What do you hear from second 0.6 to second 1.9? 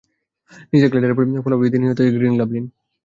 নিজের গ্লাইডারের ফলা বিঁধে